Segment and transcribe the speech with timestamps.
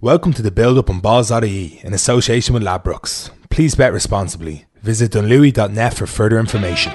[0.00, 3.30] Welcome to the build up on balls.ie in association with Ladbrokes.
[3.50, 4.66] Please bet responsibly.
[4.80, 6.92] Visit dunlewey.net for further information.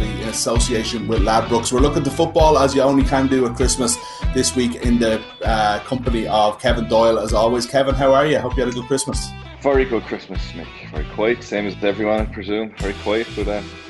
[0.00, 1.72] in association with Ladbrokes.
[1.72, 3.96] We're looking to football as you only can do at Christmas
[4.34, 7.18] this week in the uh, company of Kevin Doyle.
[7.18, 8.38] As always, Kevin, how are you?
[8.38, 9.28] Hope you had a good Christmas.
[9.60, 10.68] Very good Christmas, Mick.
[10.92, 12.72] Very quiet, same as everyone, I presume.
[12.78, 13.81] Very quiet, but uh, happy.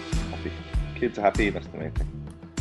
[1.03, 1.51] Kids happy.
[1.51, 2.07] That's the main thing.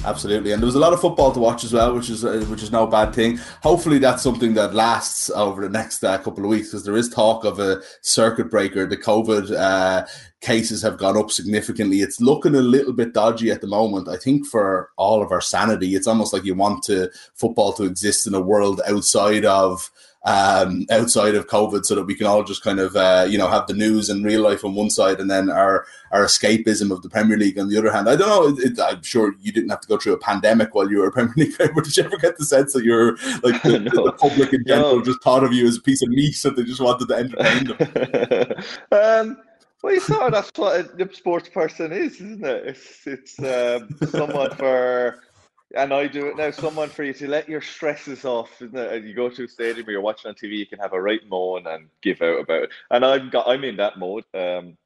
[0.04, 2.44] Absolutely, and there was a lot of football to watch as well, which is uh,
[2.50, 3.38] which is no bad thing.
[3.62, 7.08] Hopefully, that's something that lasts over the next uh, couple of weeks because there is
[7.08, 8.88] talk of a circuit breaker.
[8.88, 10.08] The COVID uh,
[10.40, 11.98] cases have gone up significantly.
[12.02, 14.10] It's looking a little bit dodgy at the moment.
[14.10, 17.84] I think for all of our sanity, it's almost like you want to football to
[17.84, 19.92] exist in a world outside of
[20.24, 23.48] um, outside of COVID, so that we can all just kind of uh, you know
[23.48, 27.02] have the news and real life on one side, and then our our escapism of
[27.02, 28.08] the Premier League on the other hand.
[28.08, 28.64] I don't know.
[28.64, 31.12] It, I'm sure you didn't have to go through a pandemic while you were a
[31.12, 34.06] Premier League player, but did you ever get the sense that you're like the, no.
[34.06, 35.04] the public in general no.
[35.04, 37.66] just thought of you as a piece of meat, so they just wanted to entertain
[37.68, 38.64] them?
[38.92, 39.38] um,
[39.82, 42.68] well, you know that's what a sports person is, isn't it?
[42.68, 45.20] It's it's um, somewhat for
[45.76, 46.52] and I do it now.
[46.52, 48.62] Someone for you to let your stresses off.
[48.62, 48.94] Isn't it?
[48.94, 51.02] And you go to a stadium or you're watching on TV, you can have a
[51.02, 52.70] right moan and give out about it.
[52.90, 54.26] And I'm got, I'm in that mode.
[54.34, 54.78] Um,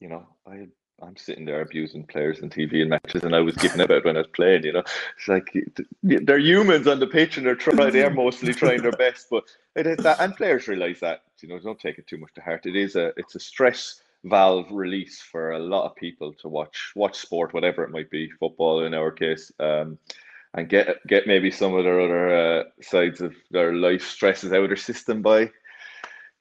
[0.00, 0.68] you know, I
[1.02, 4.16] I'm sitting there abusing players on TV and matches, and I was giving about when
[4.16, 4.64] I was playing.
[4.64, 4.84] You know,
[5.16, 5.52] it's like
[6.02, 7.92] they're humans on the pitch, and they're trying.
[7.92, 9.44] They're mostly trying their best, but
[9.74, 11.22] it is that, and players realize that.
[11.40, 12.64] You know, don't take it too much to heart.
[12.64, 16.92] It is a it's a stress valve release for a lot of people to watch
[16.94, 19.98] watch sport, whatever it might be, football in our case, um,
[20.54, 24.64] and get get maybe some of their other uh, sides of their life stresses out
[24.64, 25.50] of their system by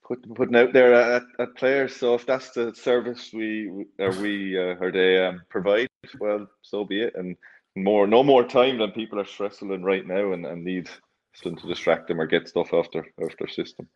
[0.06, 1.96] put, putting out there at, at players.
[1.96, 5.88] So if that's the service we or we uh, or they um, provide,
[6.20, 7.14] well, so be it.
[7.16, 7.36] And
[7.76, 10.90] more, no more time than people are stressing right now and, and need
[11.34, 13.88] something to distract them or get stuff off their off their system.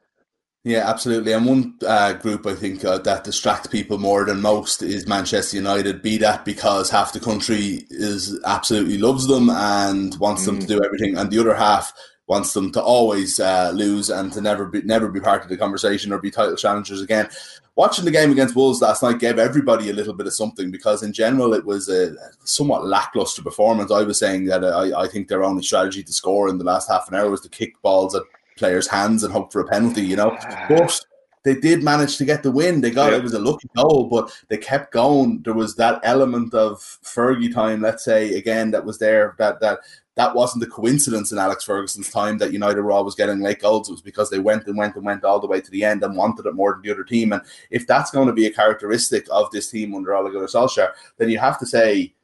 [0.68, 1.32] Yeah, absolutely.
[1.32, 5.56] And one uh, group I think uh, that distracts people more than most is Manchester
[5.56, 6.02] United.
[6.02, 10.48] Be that because half the country is absolutely loves them and wants mm.
[10.48, 10.68] them to mm.
[10.68, 11.94] do everything, and the other half
[12.28, 15.56] wants them to always uh, lose and to never be never be part of the
[15.56, 17.30] conversation or be title challengers again.
[17.78, 21.02] Watching the game against Wolves last night gave everybody a little bit of something because
[21.02, 22.14] in general it was a
[22.44, 23.90] somewhat lackluster performance.
[23.90, 26.90] I was saying that I, I think their only strategy to score in the last
[26.90, 28.24] half an hour was to kick balls at
[28.58, 30.38] players' hands and hope for a penalty, you know.
[30.40, 30.66] Ah.
[30.70, 31.00] But
[31.44, 32.82] they did manage to get the win.
[32.82, 33.20] They got yeah.
[33.20, 35.42] it was a lucky goal, but they kept going.
[35.44, 39.36] There was that element of Fergie time, let's say, again, that was there.
[39.38, 39.80] That that
[40.16, 43.88] that wasn't the coincidence in Alex Ferguson's time that United were always getting late goals.
[43.88, 46.04] It was because they went and went and went all the way to the end
[46.04, 47.32] and wanted it more than the other team.
[47.32, 50.92] And if that's going to be a characteristic of this team under Ole Gunnar Solskjaer,
[51.18, 52.16] then you have to say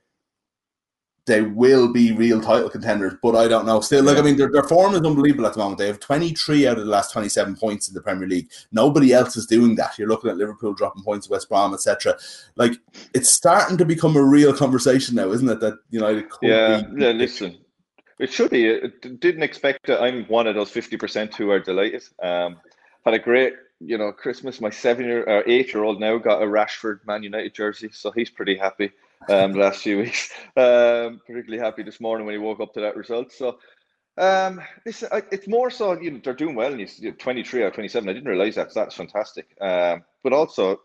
[1.26, 3.80] they will be real title contenders, but I don't know.
[3.80, 5.80] Still, like I mean, their, their form is unbelievable at the moment.
[5.80, 8.50] They have 23 out of the last 27 points in the Premier League.
[8.74, 9.98] Nobody else is doing that.
[9.98, 12.18] You're looking at Liverpool dropping points, West Brom, etc.
[12.58, 12.74] Like
[13.14, 15.62] it's starting to become a real conversation now, isn't it?
[15.62, 17.02] That United could yeah, be.
[17.02, 17.58] Yeah, listen,
[18.20, 18.66] it should be.
[18.66, 20.02] It didn't expect it.
[20.02, 22.04] I'm one of those 50% who are delighted.
[22.22, 22.60] Um,
[23.06, 24.60] had a great you know Christmas.
[24.60, 28.12] My seven year or eight year old now got a Rashford Man United jersey, so
[28.12, 28.92] he's pretty happy
[29.30, 30.32] um, the last few weeks.
[30.56, 33.32] Um, particularly happy this morning when he woke up to that result.
[33.32, 33.58] So
[34.18, 36.72] um, this it's more so you know, they're doing well.
[36.72, 38.08] And he's 23 out of 27.
[38.08, 38.72] I didn't realize that.
[38.72, 39.48] So that's fantastic.
[39.60, 40.82] Um, but also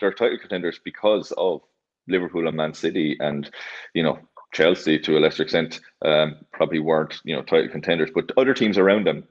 [0.00, 1.62] they're title contenders because of
[2.06, 3.50] Liverpool and Man City, and
[3.94, 4.18] you know
[4.52, 8.78] Chelsea to a lesser extent um, probably weren't you know title contenders, but other teams
[8.78, 9.24] around them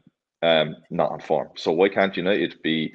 [0.44, 1.50] um, not on form.
[1.56, 2.94] So why can't United be?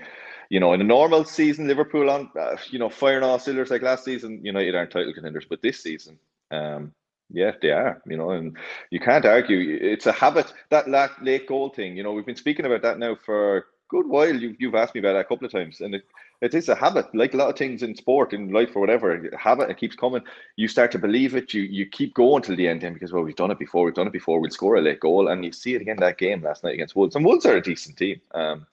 [0.52, 3.80] You know, in a normal season, Liverpool on, uh, you know, firing all cylinders like
[3.80, 6.18] last season, United aren't title contenders, but this season,
[6.50, 6.92] um,
[7.30, 8.58] yeah, they are, you know, and
[8.90, 9.78] you can't argue.
[9.80, 10.86] It's a habit, that
[11.22, 14.36] late goal thing, you know, we've been speaking about that now for a good while.
[14.36, 16.04] You, you've asked me about that a couple of times, and it,
[16.42, 19.30] it is a habit, like a lot of things in sport, in life, or whatever.
[19.38, 20.20] habit, it keeps coming.
[20.56, 21.54] You start to believe it.
[21.54, 23.86] You you keep going till the end, then because well, we've done it before.
[23.86, 24.38] We've done it before.
[24.38, 26.94] We'll score a late goal, and you see it again that game last night against
[26.94, 27.16] Wolves.
[27.16, 28.20] And Wolves are a decent team.
[28.34, 28.66] Um,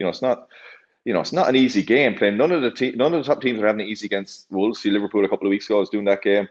[0.00, 0.48] you know, it's not
[1.04, 2.36] you know, it's not an easy game playing.
[2.36, 4.80] None of the te- none of the top teams are having it easy against Wolves.
[4.80, 5.76] See Liverpool a couple of weeks ago.
[5.76, 6.48] I was doing that game.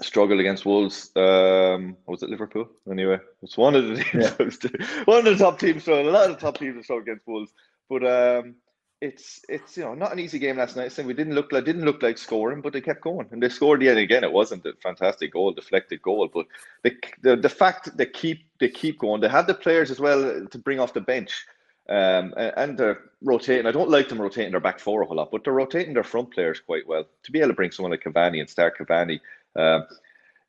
[0.00, 1.10] Struggled against Wolves.
[1.16, 2.68] Um, was it Liverpool?
[2.90, 4.58] Anyway, it's one of the teams.
[4.62, 4.70] Yeah.
[5.04, 5.84] one of the top teams.
[5.84, 7.52] So a lot of the top teams struggled against Wolves.
[7.88, 8.56] But um,
[9.00, 10.92] it's it's you know not an easy game last night.
[10.92, 13.48] Saying we didn't look like didn't look like scoring, but they kept going and they
[13.48, 14.24] scored the end again.
[14.24, 16.46] It wasn't a fantastic goal, deflected goal, but
[16.82, 19.20] the the, the fact they keep they keep going.
[19.20, 21.46] They have the players as well to bring off the bench.
[21.88, 23.66] Um, and they're rotating.
[23.66, 26.02] I don't like them rotating their back four a whole lot, but they're rotating their
[26.02, 27.04] front players quite well.
[27.24, 29.20] To be able to bring someone like Cavani and start Cavani,
[29.54, 29.80] uh,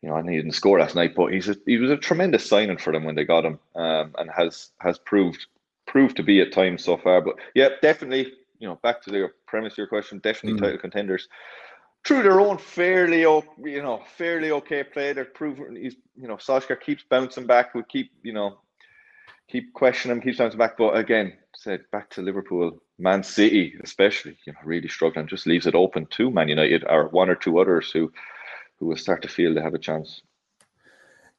[0.02, 2.48] you know, I he didn't score last night, but he's a, he was a tremendous
[2.48, 5.46] signing for them when they got him, um, and has has proved
[5.88, 7.22] proved to be at times so far.
[7.22, 10.64] But yeah, definitely, you know, back to the premise of your question, definitely mm.
[10.64, 11.28] title contenders
[12.06, 15.12] through their own fairly, you know, fairly okay play.
[15.12, 17.74] They're proving he's, you know, Solskjaer keeps bouncing back.
[17.74, 18.60] We keep, you know,
[19.50, 20.78] keep questioning him, keeps bouncing back.
[20.78, 25.28] But again, said back to Liverpool, Man City, especially, you know, really struggling.
[25.28, 28.12] Just leaves it open to Man United or one or two others who,
[28.80, 30.22] who will start to feel they have a chance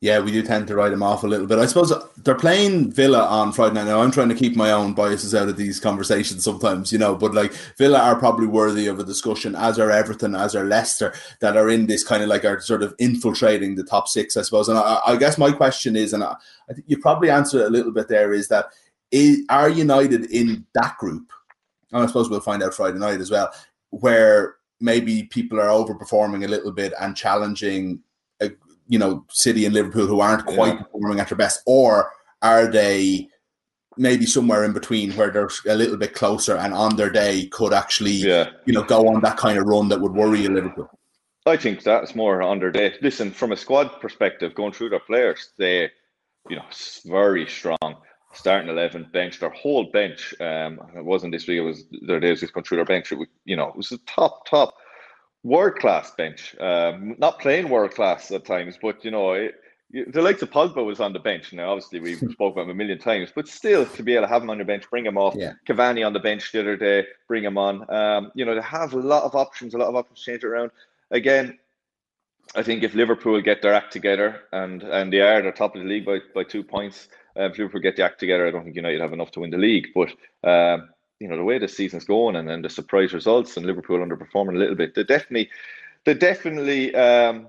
[0.02, 1.58] yeah, we do tend to write them off a little bit.
[1.58, 3.86] I suppose they're playing Villa on Friday night.
[3.86, 7.14] Now, I'm trying to keep my own biases out of these conversations sometimes, you know,
[7.14, 11.14] but like Villa are probably worthy of a discussion, as are Everton, as are Leicester,
[11.40, 14.42] that are in this kind of like are sort of infiltrating the top six, I
[14.42, 14.68] suppose.
[14.68, 16.34] And I, I guess my question is, and I,
[16.68, 18.66] I think you probably answered it a little bit there, is that
[19.10, 21.32] is, are United in that group?
[21.92, 23.50] And I suppose we'll find out Friday night as well,
[23.90, 28.02] where maybe people are overperforming a little bit and challenging
[28.88, 30.82] you know City and Liverpool who aren't quite yeah.
[30.82, 32.10] performing at their best, or
[32.42, 33.28] are they
[33.96, 37.72] maybe somewhere in between where they're a little bit closer and on their day could
[37.72, 38.50] actually yeah.
[38.66, 40.88] you know go on that kind of run that would worry a Liverpool?
[41.46, 42.94] I think that's more on their day.
[43.00, 45.90] Listen, from a squad perspective, going through their players, they
[46.48, 46.64] you know
[47.06, 47.96] very strong.
[48.32, 50.34] Starting eleven, bench their whole bench.
[50.40, 53.10] Um, it wasn't this week; it was their days just going through their bench.
[53.10, 54.74] It, you know, it was the top, top
[55.46, 56.56] world class bench.
[56.58, 59.54] Um, not playing world class at times, but you know, it,
[60.12, 61.52] the likes of Pogba was on the bench.
[61.52, 64.32] Now, obviously, we spoke about him a million times, but still, to be able to
[64.32, 65.34] have him on your bench, bring him off.
[65.36, 65.52] Yeah.
[65.66, 67.88] Cavani on the bench the other day, bring him on.
[67.90, 70.42] Um, you know, they have a lot of options, a lot of options to change
[70.42, 70.72] it around.
[71.12, 71.56] Again,
[72.56, 75.82] I think if Liverpool get their act together, and and they are, they're top of
[75.82, 77.08] the league by, by two points.
[77.38, 79.50] Uh, if Liverpool get the act together, I don't think United have enough to win
[79.50, 79.88] the league.
[79.94, 80.10] But
[80.42, 80.88] um,
[81.20, 84.54] you know the way the season's going and then the surprise results and Liverpool underperforming
[84.54, 85.50] a little bit, they definitely,
[86.04, 87.48] they definitely, um,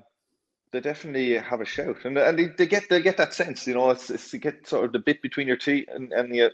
[0.72, 3.74] they definitely have a shout and and they, they get they get that sense, you
[3.74, 6.50] know, it's, it's to get sort of the bit between your teeth and and you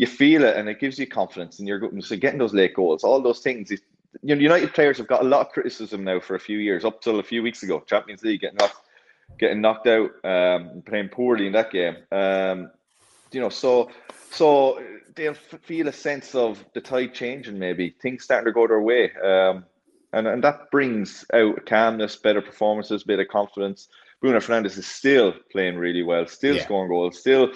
[0.00, 1.90] you feel it and it gives you confidence and you're.
[2.00, 3.70] So getting those late goals, all those things.
[3.70, 6.86] You know, United players have got a lot of criticism now for a few years,
[6.86, 7.84] up till a few weeks ago.
[7.86, 8.80] Champions League getting knocked,
[9.38, 11.96] getting knocked out, um, playing poorly in that game.
[12.10, 12.70] Um,
[13.32, 13.90] you know, so
[14.30, 14.82] so
[15.16, 19.12] they'll feel a sense of the tide changing, maybe things starting to go their way,
[19.22, 19.64] um,
[20.12, 23.88] and and that brings out calmness, better performances, bit of confidence.
[24.20, 26.62] Bruno Fernandes is still playing really well, still yeah.
[26.62, 27.52] scoring goals, still,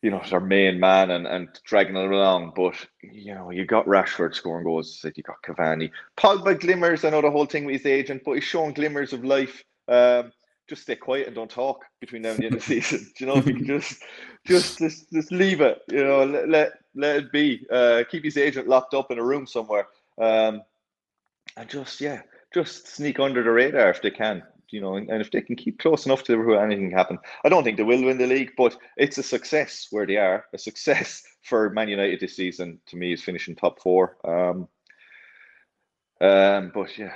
[0.00, 2.52] you know, their main man and, and dragging it along.
[2.56, 7.04] But you know, you got Rashford scoring goals, you got Cavani, Pogba glimmers.
[7.04, 9.62] I know the whole thing with his agent, but he's showing glimmers of life.
[9.88, 10.32] Um,
[10.68, 13.12] just stay quiet and don't talk between now and the end of the season.
[13.18, 14.02] you know, if you can just,
[14.44, 15.82] just, just, just leave it.
[15.88, 17.66] You know, let let, let it be.
[17.70, 19.86] Uh, keep his agent locked up in a room somewhere,
[20.20, 20.62] um,
[21.56, 22.22] and just yeah,
[22.52, 24.42] just sneak under the radar if they can.
[24.70, 27.18] You know, and, and if they can keep close enough to Liverpool, anything can happen.
[27.44, 30.46] I don't think they will win the league, but it's a success where they are.
[30.54, 34.16] A success for Man United this season to me is finishing top four.
[34.24, 34.68] Um,
[36.22, 37.12] um, but yeah,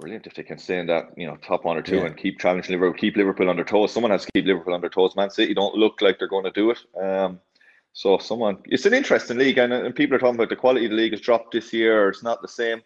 [0.00, 2.06] brilliant if they can stay in that you know top one or two yeah.
[2.06, 3.92] and keep challenging Liverpool, keep Liverpool under toes.
[3.92, 5.14] Someone has to keep Liverpool under toes.
[5.16, 6.78] Man City don't look like they're going to do it.
[7.00, 7.40] Um,
[7.92, 10.92] so someone, it's an interesting league, and, and people are talking about the quality of
[10.92, 12.82] the league has dropped this year, or it's not the same.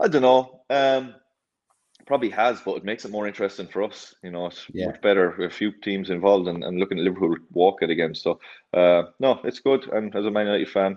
[0.00, 0.62] I don't know.
[0.70, 1.14] Um,
[2.06, 4.14] probably has, but it makes it more interesting for us.
[4.22, 4.86] You know, it's yeah.
[4.86, 8.14] much better with a few teams involved and, and looking at Liverpool walk it again.
[8.14, 8.40] So,
[8.72, 9.86] uh, no, it's good.
[9.92, 10.96] And as a Man United fan,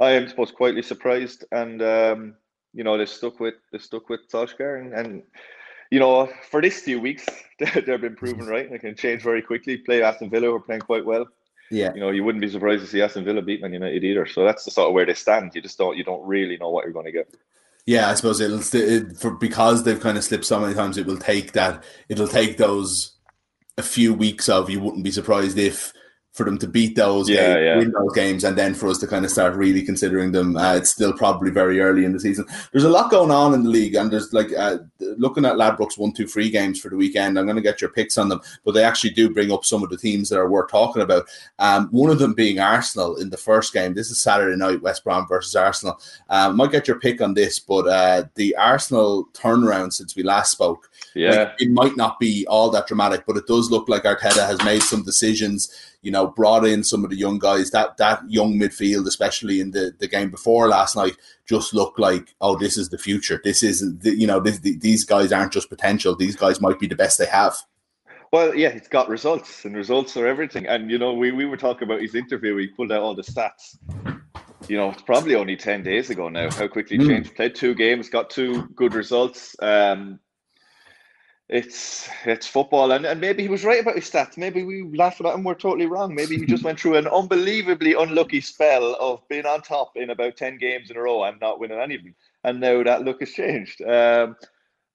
[0.00, 2.34] I am supposed quietly surprised and um,
[2.74, 5.22] you know, they stuck with they stuck with Solskjaer and, and
[5.90, 7.26] you know, for this few weeks,
[7.58, 8.70] they've been proven right.
[8.70, 9.76] They can change very quickly.
[9.76, 11.26] Play Aston Villa, who are playing quite well.
[11.70, 11.92] Yeah.
[11.94, 14.26] You know, you wouldn't be surprised to see Aston Villa beat Man United either.
[14.26, 15.54] So that's the sort of where they stand.
[15.54, 17.34] You just don't you don't really know what you're going to get.
[17.84, 20.96] Yeah, I suppose it'll it, for because they've kind of slipped so many times.
[20.96, 21.84] It will take that.
[22.08, 23.16] It'll take those
[23.76, 24.70] a few weeks of.
[24.70, 25.92] You wouldn't be surprised if
[26.32, 27.76] for them to beat those, yeah, games, yeah.
[27.76, 30.56] win those games, and then for us to kind of start really considering them.
[30.56, 32.46] Uh, it's still probably very early in the season.
[32.72, 35.98] There's a lot going on in the league, and there's like uh, looking at Ladbrokes
[35.98, 37.38] one, two, three games for the weekend.
[37.38, 39.82] I'm going to get your picks on them, but they actually do bring up some
[39.82, 41.26] of the teams that are worth talking about.
[41.58, 43.92] Um, one of them being Arsenal in the first game.
[43.92, 46.00] This is Saturday night, West Brom versus Arsenal.
[46.30, 50.52] Um, might get your pick on this, but uh, the Arsenal turnaround since we last
[50.52, 50.88] spoke.
[51.14, 54.46] Yeah, like, it might not be all that dramatic, but it does look like Arteta
[54.46, 57.70] has made some decisions you know, brought in some of the young guys.
[57.70, 61.16] That that young midfield, especially in the, the game before last night,
[61.46, 63.40] just looked like, oh, this is the future.
[63.42, 66.14] This is, you know, this, these guys aren't just potential.
[66.14, 67.56] These guys might be the best they have.
[68.32, 70.66] Well, yeah, it's got results, and results are everything.
[70.66, 72.56] And you know, we, we were talking about his interview.
[72.56, 73.76] He pulled out all the stats.
[74.68, 76.50] You know, it's probably only ten days ago now.
[76.50, 77.06] How quickly mm.
[77.06, 77.36] changed.
[77.36, 79.54] Played two games, got two good results.
[79.60, 80.18] Um,
[81.52, 84.38] it's it's football, and, and maybe he was right about his stats.
[84.38, 85.44] Maybe we laughed at him.
[85.44, 86.14] We're totally wrong.
[86.14, 90.38] Maybe he just went through an unbelievably unlucky spell of being on top in about
[90.38, 93.20] ten games in a row and not winning any of them, and now that look
[93.20, 93.82] has changed.
[93.82, 94.34] Um,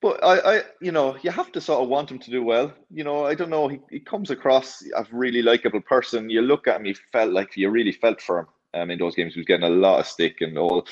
[0.01, 2.73] but I, I, you know, you have to sort of want him to do well.
[2.91, 3.67] You know, I don't know.
[3.67, 6.29] He, he comes across a really likable person.
[6.29, 9.15] You look at him, he felt like you really felt for him um, in those
[9.15, 9.33] games.
[9.33, 10.87] He was getting a lot of stick and all.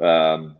[0.00, 0.56] Um,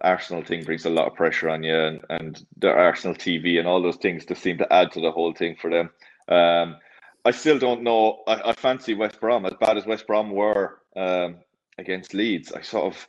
[0.00, 3.66] Arsenal thing brings a lot of pressure on you, and, and the Arsenal TV and
[3.66, 5.90] all those things just seem to add to the whole thing for them.
[6.28, 6.76] Um,
[7.24, 8.22] I still don't know.
[8.26, 11.36] I, I, fancy West Brom as bad as West Brom were um,
[11.78, 12.52] against Leeds.
[12.52, 13.08] I sort of,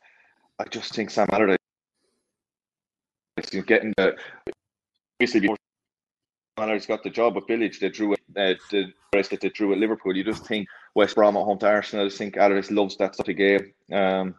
[0.59, 1.57] I just think Sam Allardyce
[3.37, 4.15] is getting the
[5.19, 5.57] obviously before
[6.57, 8.15] Allardyce got the job at Village, they drew uh,
[8.71, 10.15] the rest that they drew at Liverpool.
[10.15, 12.05] You just think West Brom at home to Arsenal.
[12.05, 13.73] I just think Allardyce loves that sort of game.
[13.91, 14.35] Um,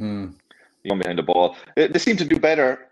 [0.00, 0.34] mm
[0.88, 1.56] behind the ball.
[1.76, 2.88] They, seem to do better,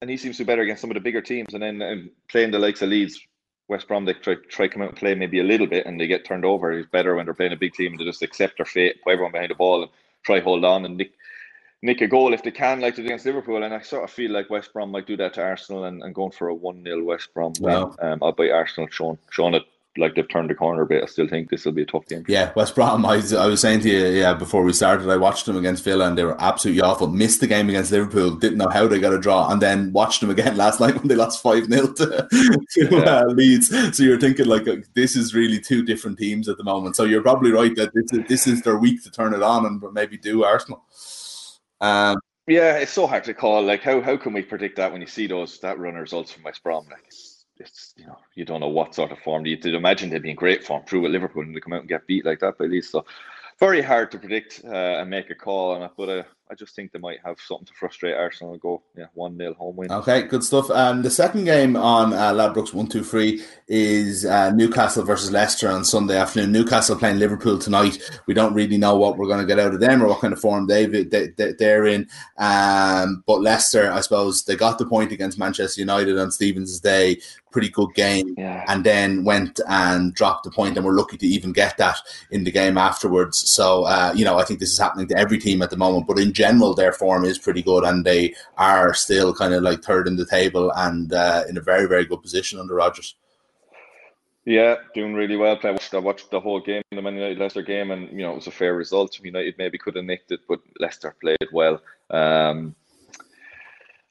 [0.00, 1.54] and he seems to do better against some of the bigger teams.
[1.54, 3.20] And then and playing the likes of Leeds,
[3.68, 6.06] West Brom, they try try come out and play maybe a little bit, and they
[6.06, 6.72] get turned over.
[6.72, 9.12] It's better when they're playing a big team and they just accept their fate, put
[9.12, 9.90] everyone behind the ball, and
[10.22, 11.12] try hold on and nick
[11.82, 13.62] nick a goal if they can, like they did against Liverpool.
[13.62, 16.14] And I sort of feel like West Brom might do that to Arsenal and, and
[16.14, 17.52] going for a one 0 West Brom.
[17.60, 17.94] Wow.
[18.00, 19.64] Um, albeit Arsenal showing showing it
[19.96, 21.02] like they've turned the corner a bit.
[21.02, 22.24] I still think this will be a tough game.
[22.26, 23.04] Yeah, West Brom.
[23.04, 26.06] I, I was saying to you, yeah, before we started, I watched them against Villa
[26.06, 27.08] and they were absolutely awful.
[27.08, 30.20] Missed the game against Liverpool, didn't know how they got a draw, and then watched
[30.20, 32.28] them again last night when they lost five 0 to,
[32.70, 33.68] to uh, Leeds.
[33.96, 36.96] So you're thinking like uh, this is really two different teams at the moment.
[36.96, 39.66] So you're probably right that this is, this is their week to turn it on
[39.66, 40.84] and maybe do Arsenal.
[41.80, 43.62] Um, yeah, it's so hard to call.
[43.62, 46.42] Like, how how can we predict that when you see those that run results from
[46.42, 46.86] West Brom?
[46.90, 47.04] Like,
[47.58, 49.46] it's you know you don't know what sort of form.
[49.46, 50.84] You did imagine they'd be in great form.
[50.84, 53.04] Through with Liverpool and they come out and get beat like that by Leeds so
[53.60, 56.76] very hard to predict uh, and make a call on it but uh, I just
[56.76, 59.90] think they might have something to frustrate Arsenal and go yeah one 0 home win.
[59.90, 60.70] Okay, good stuff.
[60.70, 65.70] Um, the second game on uh, Ladbrokes one two three is uh, Newcastle versus Leicester
[65.70, 66.52] on Sunday afternoon.
[66.52, 67.98] Newcastle playing Liverpool tonight.
[68.26, 70.34] We don't really know what we're going to get out of them or what kind
[70.34, 72.06] of form they, they, they are in.
[72.36, 77.18] Um, but Leicester, I suppose, they got the point against Manchester United on Stephen's day.
[77.50, 78.64] Pretty good game, yeah.
[78.68, 81.98] and then went and dropped the point, and we're lucky to even get that
[82.30, 83.50] in the game afterwards.
[83.50, 86.06] So, uh, you know, I think this is happening to every team at the moment.
[86.06, 89.82] But in general, their form is pretty good, and they are still kind of like
[89.82, 93.14] third in the table and uh, in a very, very good position under Rodgers.
[94.44, 95.56] Yeah, doing really well.
[95.62, 98.32] I watched, I watched the whole game, the Man United Leicester game, and you know
[98.32, 99.20] it was a fair result.
[99.22, 101.80] United maybe could have nicked it, but Leicester played well.
[102.10, 102.74] Um,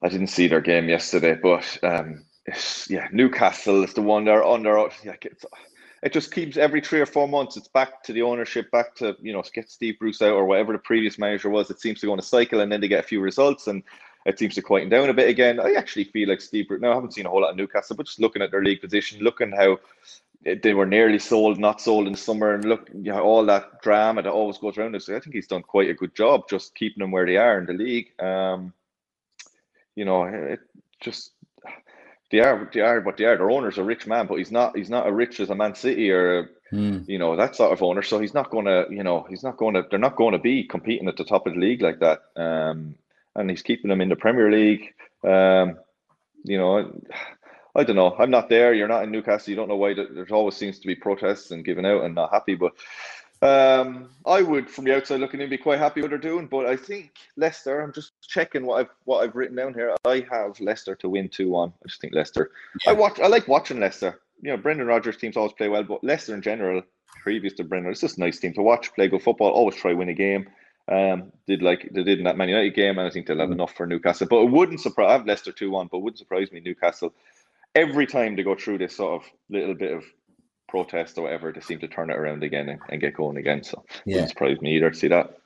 [0.02, 2.24] I didn't see their game yesterday, but um,
[2.90, 4.78] yeah, Newcastle is the one they're under.
[5.06, 5.46] Like it's,
[6.04, 7.58] it just keeps every three or four months.
[7.58, 10.74] It's back to the ownership, back to you know get Steve Bruce out or whatever
[10.74, 11.70] the previous manager was.
[11.70, 13.84] It seems to go on a cycle, and then they get a few results, and
[14.26, 15.60] it seems to quieten down a bit again.
[15.60, 16.82] I actually feel like Steve Bruce.
[16.82, 18.82] Now I haven't seen a whole lot of Newcastle, but just looking at their league
[18.82, 19.80] position, looking how
[20.44, 24.24] they were nearly sold, not sold in summer, and look, you know, all that drama
[24.24, 25.08] that always goes around this.
[25.08, 27.68] I think he's done quite a good job just keeping them where they are in
[27.68, 28.20] the league.
[28.20, 28.74] Um,
[29.96, 30.62] you know, it
[31.00, 31.32] just
[32.32, 33.38] they are they are but they are.
[33.38, 35.76] Their owner's a rich man, but he's not he's not as rich as a Man
[35.76, 37.08] City or mm.
[37.08, 38.02] you know that sort of owner.
[38.02, 40.40] So he's not going to you know he's not going to they're not going to
[40.40, 42.22] be competing at the top of the league like that.
[42.36, 42.96] Um,
[43.36, 44.94] and he's keeping them in the Premier League.
[45.24, 45.78] Um,
[46.44, 46.92] you know,
[47.76, 48.16] I don't know.
[48.18, 48.74] I'm not there.
[48.74, 49.50] You're not in Newcastle.
[49.52, 49.94] You don't know why.
[49.94, 52.56] There's always seems to be protests and giving out and not happy.
[52.56, 52.74] But
[53.42, 56.48] um, I would, from the outside looking in, be quite happy what they're doing.
[56.48, 57.82] But I think Leicester.
[57.82, 59.96] I'm just checking what I've what I've written down here.
[60.06, 61.74] I have Leicester to win two one.
[61.84, 62.52] I just think Leicester.
[62.86, 62.92] Yeah.
[62.92, 63.20] I watch.
[63.20, 64.20] I like watching Leicester.
[64.42, 66.82] You know, Brendan Rodgers teams always play well, but Leicester in general,
[67.24, 68.94] previous to Brendan, it's just a nice team to watch.
[68.94, 69.50] Play good football.
[69.50, 70.48] Always try win a game.
[70.88, 73.50] Um, did like they did in that Man United game, and I think they'll have
[73.50, 73.54] mm.
[73.54, 74.28] enough for Newcastle.
[74.30, 75.10] But it wouldn't surprise.
[75.10, 77.14] I have Leicester two one, but it wouldn't surprise me Newcastle.
[77.74, 80.04] Every time they go through this sort of little bit of
[80.72, 83.62] protest or whatever, they seem to turn it around again and, and get going again.
[83.64, 84.16] So yeah.
[84.16, 85.38] wouldn't surprise me either to see that.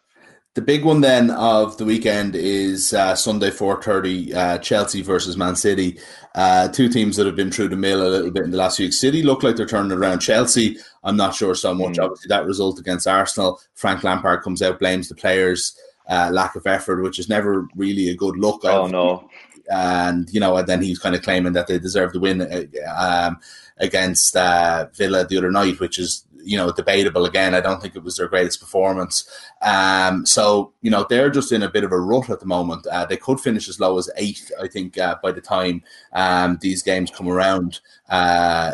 [0.53, 5.35] The big one then of the weekend is uh, Sunday four thirty, uh, Chelsea versus
[5.35, 5.99] Man City.
[6.33, 8.79] Uh, two teams that have been through the mill a little bit in the last
[8.79, 8.93] week.
[8.93, 10.19] City look like they're turning around.
[10.19, 11.97] Chelsea, I'm not sure so much.
[11.97, 12.05] Mm.
[12.05, 15.77] Obviously, that result against Arsenal, Frank Lampard comes out blames the players'
[16.07, 18.63] uh, lack of effort, which is never really a good look.
[18.63, 19.29] Oh no!
[19.69, 22.63] And you know, and then he's kind of claiming that they deserve the win uh,
[22.97, 23.39] um,
[23.77, 27.55] against uh, Villa the other night, which is you know debatable again.
[27.55, 29.27] I don't think it was their greatest performance.
[29.61, 32.85] Um, so you know they're just in a bit of a rut at the moment.
[32.87, 36.59] Uh, they could finish as low as eighth, I think, uh, by the time um,
[36.61, 37.79] these games come around
[38.09, 38.73] uh,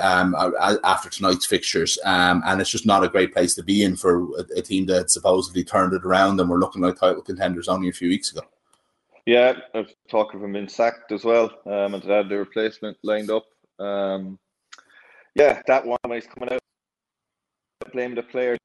[0.00, 0.36] um,
[0.84, 1.98] after tonight's fixtures.
[2.04, 4.86] Um, and it's just not a great place to be in for a, a team
[4.86, 8.30] that supposedly turned it around and were looking like title contenders only a few weeks
[8.30, 8.42] ago.
[9.26, 12.96] Yeah, I've talked of him being sacked as well, um, and to have the replacement
[13.02, 13.44] lined up.
[13.78, 14.38] Um,
[15.34, 16.60] yeah, that one when he's coming out,
[17.92, 18.56] blame the player.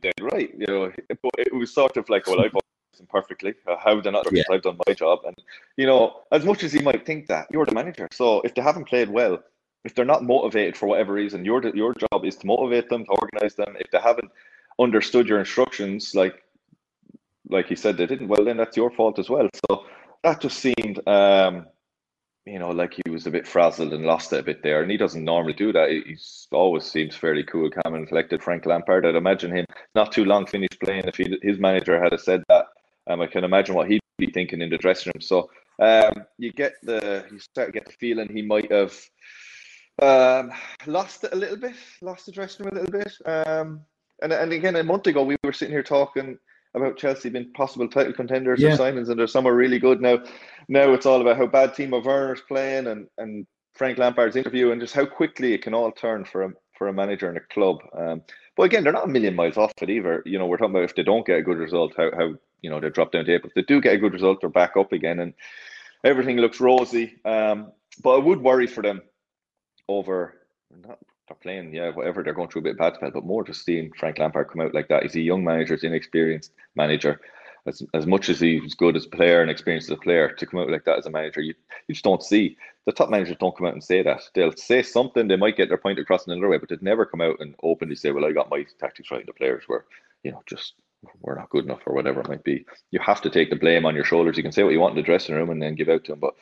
[0.00, 3.54] Dead right, you know, it, it was sort of like, well, I've done perfectly.
[3.66, 4.26] Uh, how did not?
[4.32, 4.42] Yeah.
[4.50, 5.36] I've done my job, and
[5.76, 8.08] you know, as much as you might think that, you're the manager.
[8.12, 9.42] So if they haven't played well,
[9.84, 13.10] if they're not motivated for whatever reason, your your job is to motivate them, to
[13.12, 13.76] organize them.
[13.78, 14.30] If they haven't
[14.78, 16.42] understood your instructions, like
[17.48, 19.48] like he said they didn't, well then that's your fault as well.
[19.68, 19.84] So
[20.22, 21.66] that just seemed um,
[22.46, 24.82] you know, like he was a bit frazzled and lost it a bit there.
[24.82, 25.88] And he doesn't normally do that.
[25.88, 26.16] He
[26.52, 28.42] always seems fairly cool, calm, and collected.
[28.42, 32.18] Frank Lampard, I'd imagine him not too long finished playing if he, his manager had
[32.20, 32.66] said that.
[33.06, 35.22] Um, I can imagine what he'd be thinking in the dressing room.
[35.22, 38.94] So um, you get the you start to get the feeling he might have
[40.02, 40.52] um,
[40.86, 43.12] lost it a little bit, lost the dressing room a little bit.
[43.26, 43.80] Um,
[44.22, 46.38] and and again, a month ago we were sitting here talking
[46.74, 48.74] about Chelsea being possible title contenders yeah.
[48.74, 50.22] or signings, and there's some are really good now.
[50.68, 54.80] Now it's all about how bad Timo Werner's playing and and Frank Lampard's interview, and
[54.80, 57.78] just how quickly it can all turn for a for a manager and a club.
[57.96, 58.22] Um,
[58.56, 60.22] but again, they're not a million miles off it either.
[60.26, 62.70] You know, we're talking about if they don't get a good result, how how you
[62.70, 63.42] know they drop down to eight.
[63.42, 65.34] But if they do get a good result, they're back up again, and
[66.04, 67.16] everything looks rosy.
[67.24, 69.02] Um, but I would worry for them
[69.88, 70.40] over
[70.82, 72.22] not they're playing, yeah, whatever.
[72.22, 74.60] They're going through a bit of bad spell, but more just seeing Frank Lampard come
[74.60, 75.02] out like that.
[75.02, 77.20] He's a young manager, he's an inexperienced manager.
[77.66, 80.46] As, as much as he's good as a player and experienced as a player, to
[80.46, 81.54] come out like that as a manager, you,
[81.88, 82.58] you just don't see.
[82.84, 84.20] The top managers don't come out and say that.
[84.34, 87.06] They'll say something, they might get their point across in another way, but they'd never
[87.06, 89.24] come out and openly say, Well, I got my tactics right.
[89.24, 89.86] The players were,
[90.24, 90.74] you know, just
[91.20, 92.66] we're not good enough or whatever it might be.
[92.90, 94.36] You have to take the blame on your shoulders.
[94.36, 96.12] You can say what you want in the dressing room and then give out to
[96.12, 96.34] them, but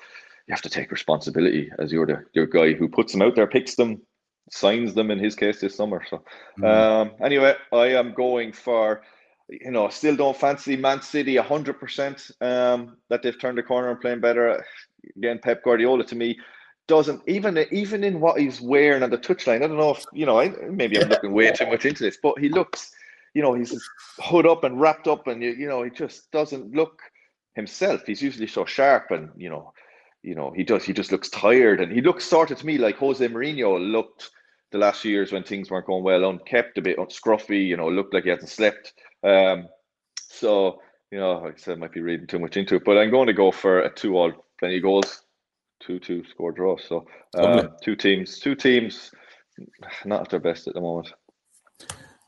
[0.47, 3.47] you have to take responsibility as you're the your guy who puts them out there,
[3.47, 4.03] picks them,
[4.50, 6.02] signs them in his case this summer.
[6.08, 6.22] So
[6.58, 6.66] mm.
[6.66, 9.02] um, anyway, I am going for
[9.49, 13.90] you know still don't fancy Man City hundred um, percent that they've turned the corner
[13.90, 14.64] and playing better.
[15.16, 16.38] Again, Pep Guardiola to me
[16.88, 19.62] doesn't even even in what he's wearing on the touchline.
[19.62, 20.40] I don't know if you know.
[20.40, 22.92] I, maybe I'm looking way too much into this, but he looks.
[23.35, 23.74] You know, he's
[24.18, 27.00] hood up and wrapped up, and you, you know, he just doesn't look
[27.55, 28.02] himself.
[28.07, 29.72] He's usually so sharp, and you know,
[30.22, 30.85] you know, he does.
[30.85, 34.30] He just looks tired, and he looks sort of to me like Jose Mourinho looked
[34.70, 37.66] the last years when things weren't going well, unkept, a bit scruffy.
[37.66, 38.94] You know, looked like he hadn't slept.
[39.24, 39.68] Um,
[40.16, 40.80] so
[41.11, 43.11] you know, like I said, I might be reading too much into it, but I'm
[43.11, 45.22] going to go for a two-all, plenty of goals,
[45.80, 46.78] two-two score draw.
[46.78, 47.06] So
[47.37, 49.11] uh, two teams, two teams,
[50.06, 51.12] not at their best at the moment.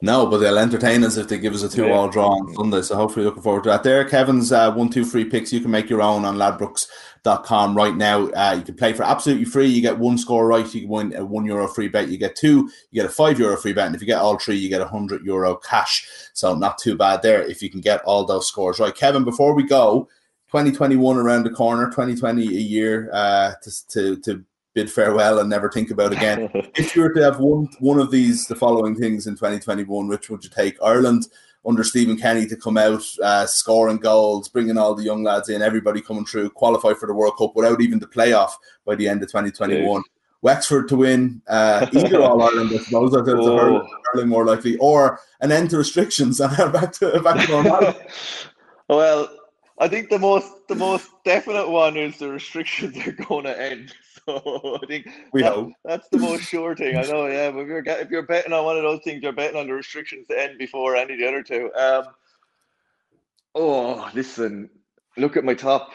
[0.04, 2.82] No, but they'll entertain us if they give us a two-all draw on Sunday.
[2.82, 3.82] So hopefully, looking forward to that.
[3.82, 5.50] There, Kevin's uh, one, two, free picks.
[5.50, 8.26] You can make your own on ladbrokes.com right now.
[8.26, 9.66] Uh, you can play for absolutely free.
[9.66, 12.08] You get one score right, you can win a one euro free bet.
[12.08, 14.38] You get two, you get a five euro free bet, and if you get all
[14.38, 16.06] three, you get a hundred euro cash.
[16.34, 18.94] So not too bad there if you can get all those scores right.
[18.94, 20.06] Kevin, before we go,
[20.48, 25.70] 2021 around the corner, 2020 a year uh, to, to to bid farewell and never
[25.70, 26.50] think about again.
[26.76, 30.28] if you were to have one one of these, the following things in 2021, which
[30.28, 30.76] would you take?
[30.82, 31.28] Ireland
[31.66, 35.62] under Stephen Kenny to come out, uh, scoring goals, bringing all the young lads in,
[35.62, 38.50] everybody coming through, qualify for the World Cup without even the playoff
[38.84, 40.02] by the end of 2021.
[40.42, 44.44] Wexford to win uh, either All Ireland, I suppose, I think it's hurling, hurling more
[44.44, 47.94] likely, or an end to restrictions and back to back to normal.
[48.90, 49.30] well,
[49.78, 53.94] I think the most the most definite one is the restrictions are going to end.
[54.26, 56.96] So I think we that, hope that's the most sure thing.
[56.96, 57.50] I know, yeah.
[57.50, 59.74] But if you're if you're betting on one of those things, you're betting on the
[59.74, 61.70] restrictions to end before any of the other two.
[61.74, 62.04] Um,
[63.54, 64.70] oh, listen,
[65.16, 65.92] look at my top.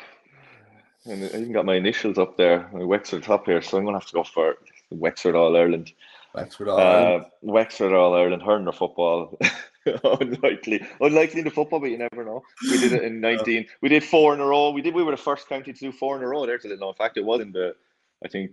[1.06, 3.62] And I even got my initials up there, my Wexford top here.
[3.62, 4.58] So I'm gonna have to go for
[4.92, 5.92] Wexford All Ireland.
[6.36, 7.26] Wexford All Ireland.
[7.26, 9.40] Uh, Wexford All Ireland, Hurner football.
[10.04, 12.44] unlikely, unlikely in the football, but you never know.
[12.62, 13.66] We did it in nineteen.
[13.82, 14.72] We did four in a row.
[14.72, 14.94] We did.
[14.94, 16.46] We were the first county to do four in a row.
[16.46, 17.18] There's a little known fact.
[17.18, 17.76] It was in the
[18.24, 18.52] I think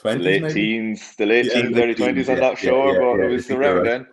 [0.00, 0.54] 20s, the late maybe?
[0.54, 2.28] teens, the late yeah, teens, early twenties.
[2.28, 3.84] I'm not sure, yeah, but it was around right.
[3.84, 4.06] then.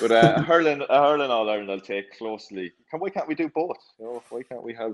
[0.00, 2.72] But uh, hurling, uh, hurling All Ireland, I'll take closely.
[2.90, 3.78] Can, why can't we do both?
[3.98, 4.92] You know, why can't we have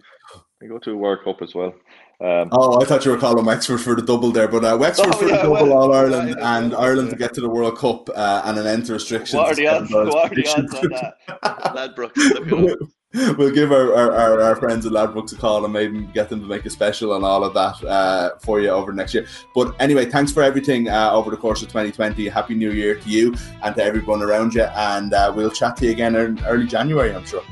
[0.60, 1.74] we go to a World Cup as well?
[2.20, 5.14] Um, oh, I thought you were calling Wexford for the double there, but uh, Wexford
[5.14, 7.78] oh, for yeah, the double well, All Ireland and Ireland to get to the World
[7.78, 9.34] Cup uh, and an end to restrictions.
[9.34, 9.90] What are the odds?
[9.90, 11.14] What are the odds on that?
[11.96, 12.92] Ladbrokes
[13.36, 16.46] we'll give our, our, our, friends at Ladbrokes a call and maybe get them to
[16.46, 19.26] make a special and all of that uh, for you over next year.
[19.52, 22.28] But anyway, thanks for everything uh, over the course of 2020.
[22.28, 24.62] Happy New Year to you and to everyone around you.
[24.62, 27.42] And uh, we'll chat to you again in early January, I'm sure.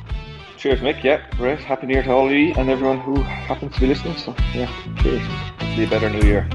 [0.58, 1.02] Cheers, Mick.
[1.02, 1.58] Yeah, great.
[1.58, 4.16] Happy New Year to all of you and everyone who happens to be listening.
[4.16, 4.70] So, yeah,
[5.02, 5.26] cheers.
[5.74, 6.48] See a better New Year.